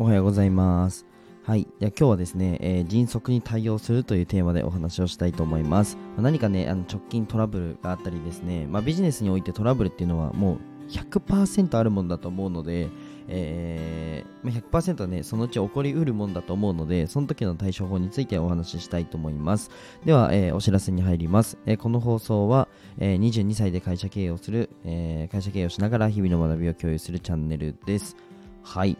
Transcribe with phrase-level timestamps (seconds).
[0.00, 1.06] おはようございます。
[1.42, 1.66] はい。
[1.80, 5.96] では今日はですね、えー、迅速に対応するというテーマでお話をしたいと思います。
[5.96, 10.58] まあ、何かね、あの直近トラブルがあったりですね、まあ、ビジネスにおいてトラブルっていうのはもう
[10.88, 12.90] 100%あるものだと思うので、
[13.26, 19.68] えー、100%ね、そのうち起こりうるもんだと思うので、その時の対処法についてお話ししたいと思います。
[20.04, 21.58] では、えー、お知らせに入ります。
[21.66, 22.68] えー、この放送は、
[22.98, 28.16] えー、22歳で会社経営をする、えー、会社経営をしながら日々の学びを共有するチャンネルです。
[28.62, 28.96] はい。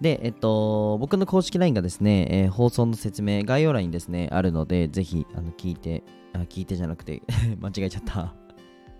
[0.00, 7.22] で、えっと、僕の公式 LINE がですね、えー、放送の説明、概要欄にですね、あるので、ぜひ、あの、聞いて、あ、聞いてじゃなくて
[7.60, 8.34] 間違えちゃった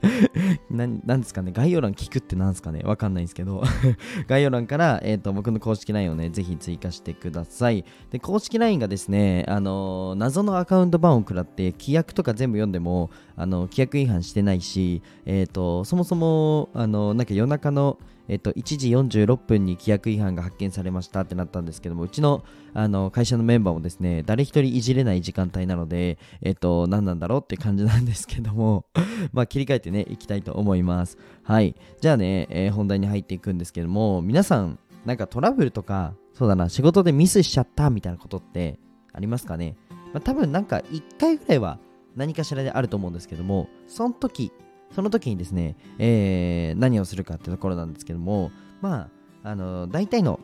[0.71, 3.65] ななんですかね概要欄聞くってなんですかねわかんないんですけど
[4.29, 7.85] 概要欄から、えーと、僕の公式 LINE をね、ぜひ追加してください。
[8.11, 22.45] で、公式 LINE がですね、あの、謎のアカウント版を食らって、規約とか全部読んでも、あの規約違反してないし、えっ、と、そもそも、あのなんか夜中の、えっと、1時46分に規約違反が発見されましたってなったんですけども、うちの
[22.75, 28.85] あの会社のメンバーもですね、誰一人いじれない時間帯なので、えっと、何なんだろうって感じなんですけども
[29.33, 31.19] まあ、切り替えてね、いきたいと思います。
[31.43, 31.75] はい。
[32.01, 38.79] じゃあね、えー、本題に入っていくんですけども、皆さん、なんかトラブルとか、そうだな、仕事でミスしちゃったみたいなことって
[39.13, 39.77] ありますかね？
[40.13, 41.79] まあ、多分なんか1回ぐらいは
[42.17, 44.53] 何かしらであると思うんですけども、その時、
[44.93, 48.51] その時にですね、えー、何をするかってところなんですけども、
[48.81, 49.11] ま
[49.45, 50.41] あ、あの、大体の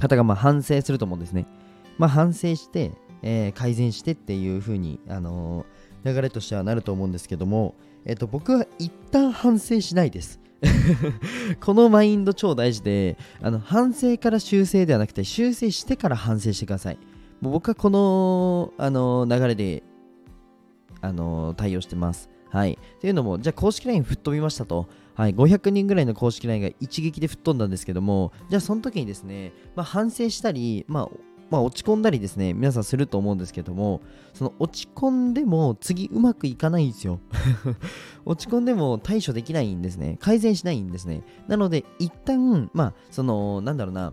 [0.00, 1.46] 方がまあ反省すると思うんですね。
[1.98, 10.40] まあ、反省して、えー、改善してっていう風に、あのー、流れとしてはなると思うんですけども、えっ、と、僕は一旦反省しないです。
[11.60, 16.98] このマインド超大事で、あの、反省から修正ではなくて、修正してから反省してください。
[17.40, 19.82] もう僕はこの、あの流れで、
[21.00, 22.28] あの対応してます。
[22.50, 22.78] はい。
[23.00, 24.86] というのも、じゃあ公式 LINE 吹っ飛びましたと。
[25.14, 25.34] はい。
[25.34, 31.08] 500人ぐらいの公式 LINE が一撃で吹っ飛んだんですけども、じゃあその時にですね、まあ、反省したり、まあ、
[31.50, 34.00] まあ、落ち込んだりですね、皆さんすると思うんですけども、
[34.34, 37.20] その落ち込んでも次うまくいかないんですよ。
[38.26, 40.18] 落ち込んでも対処できないんですね。
[40.20, 41.22] 改善しないんですね。
[41.48, 44.12] なので、一旦、まあ、その、なんだろうな、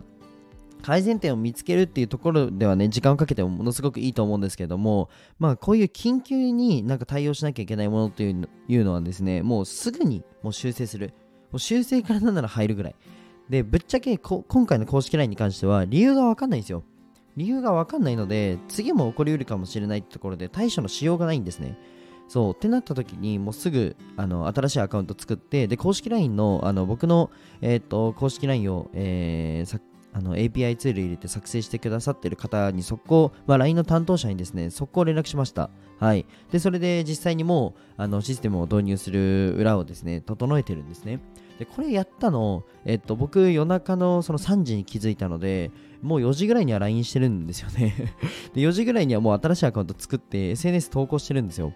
[0.82, 11.14] 改善点を見つけるっていうところではね、時間をかけてもものすごくいいと思うんですけども、まあこういう緊急になんか対応しなきゃいけないものというのはですね、もうすぐにもう修正する。
[11.50, 12.94] もう修正からなんなら入るぐらい。
[13.48, 16.84] で、ぶっちゃけ今回の公式 LINE に関しては理由がわかんないんですよ。
[17.36, 21.78] 理由がわかんないので、次も起こりうるかもしれないってところで対処のしようがないんですね。
[22.28, 29.80] そうってなった時にもうすぐあの新しいアカウント作ってで公式 LINE のあの僕の、えーと、公式 LINE を、えー、
[30.16, 35.68] あの API ツール入れて作成してくださってる方に速攻、ま、LINE の担当者にですね、速攻連絡しました。
[35.98, 36.24] はい。
[36.50, 41.20] で、それで実際にもうあのシステムを導入する裏をですね、整えてるんですね。
[41.58, 47.94] で、これやったの、えっと、僕夜中のその3時に気づいたので、もう4時ぐらいには LINE してるんですよね
[48.54, 51.74] で、4時ぐらいにはもう新しいアカウント作って SNS 投稿してるんですよ。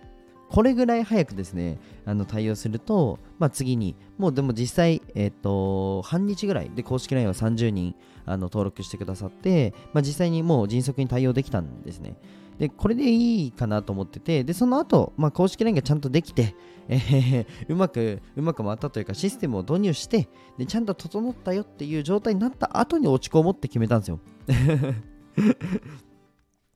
[0.50, 7.94] これぐらい早くですね、あの対応すると、まあ、次に、もうでも実際、えっ、と、半日ぐらいで公式 LINE は30人
[8.26, 12.16] あの登録してくださって、まあ、実際にもう迅速に対応できたんですね。
[12.58, 16.56] で、これでいいかなと思ってて、で、その後、まあ、公式 LINE がちゃんとできて、
[16.88, 20.28] えー、うまく、うまく回ったというか、システムを導入して、
[20.58, 24.18] で、ちゃんと整ったよっていう状態になった後に落ち込もうって決めたんですよ。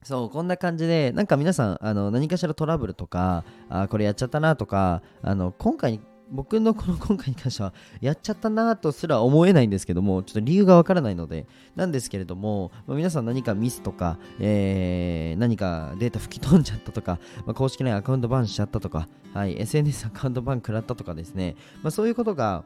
[0.05, 5.99] そう、こんな感じで、なんか皆さん、あの何かしらトラブルとか、あこれやっちゃったなとか、あの今回、
[6.31, 7.73] 僕の この今回に関しては、
[8.03, 22.65] やっちゃったなとすら思えないんですけども、ちょっと理由がわからないので、なんですけれども、まあ、皆さん何かミスとか、えー、何かデータ吹き飛んじゃったとか、まあ、公式 LINE アカウントバンしちゃったとか、はい、SNS アカウントバン食らったとかですね、まあ、そういうことが、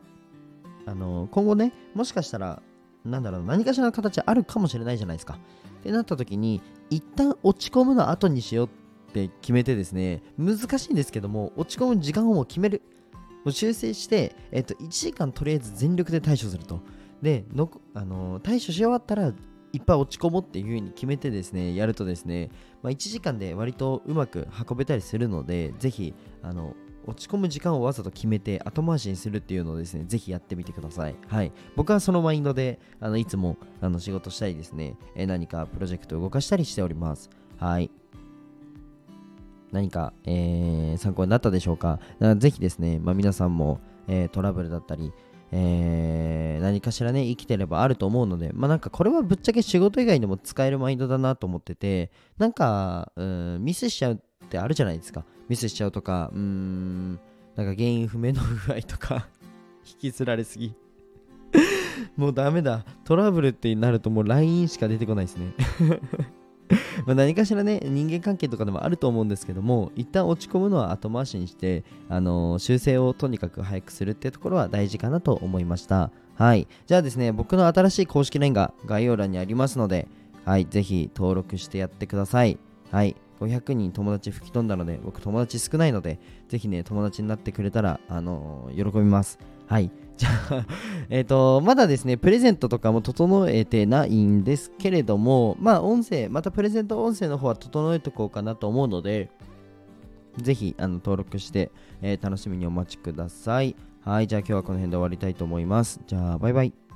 [0.87, 2.63] あの今後ね、もしかしたら、
[3.11, 5.39] なんだろう、何かしらの形あるかもしれないじゃないですか。
[5.81, 6.61] ってなった時に、
[6.91, 12.83] 一旦落ち込むの後にしようって決めてですね、難しいんですけども、落ち込む時間を決める。
[13.45, 16.81] もう修正して、えっと、1時間とりあえず全力で対処すると。
[17.23, 19.33] で、のあのー、対処し終わったら、
[19.73, 22.51] いっぱい落ち込もうっていう風に決めてですね、やるとですね、
[22.83, 26.75] まあ、1時間で割とうまく運べたりするので、ぜひ、あの、
[27.09, 31.17] 落ち込む時間をわざと決めて後回しにするっていうのをですね、ぜひやってみてください。
[31.27, 31.53] はい。
[31.75, 37.31] 僕はそのマインドで、あのいつもあの仕事したりですね、え何かプロジェクトを動かしたりしております。
[37.57, 37.91] はい。
[39.73, 41.99] 何か、えー、参考になったでしょうか
[42.37, 45.13] ぜひですね、まあ、皆さんも、えー、トラブルだったり、
[45.51, 55.25] えー、何かしらね、生きてればあると思うので、まあなんかこれはぶっちゃけ仕事以外でも使えるマインドだなと思ってて、なんか、うん、ミスしちゃうってあるじゃないですか。
[55.49, 57.13] ミスしちゃうとか、うーん、
[57.55, 59.29] なんか原因不明の具合とか
[59.87, 60.75] 引きずられすぎ
[62.17, 62.85] もうダメだ。
[63.05, 65.53] トラブルってなるともう LINE しか出てこないですね。
[67.07, 76.11] ま何かしらね、人間関係とかでもあると思うんですけども、一旦落ち込むのは後回しにして、あのー、修正をとにかく早くするってところは大事かなと思いました。
[76.35, 76.69] はい。
[76.87, 80.09] じゃあですね、僕の新しい公式 LINE が概要欄にありますので、
[80.45, 82.59] はい、ぜひ登録してやってください。
[82.91, 83.17] はい。
[83.41, 86.19] 500人友達吹き飛んだので、僕友達少ないので、
[86.49, 89.39] ぜひね、友達になってくれたら、あのー、喜びます。
[89.67, 89.91] はい。
[90.17, 90.67] じゃあ
[91.11, 99.31] えっと、まだですね、プレゼントとかも整えてないんですけれども、まあ、音声、またプレゼント音声の方は整えておこうかなと思うので、
[100.37, 101.71] ぜひあの登録して、
[102.03, 103.77] えー、楽しみにお待ちください。
[104.01, 106.01] はい、じゃあ今日はこの辺で終わりたいと思います。
[106.07, 106.88] じゃあ、バイバイ。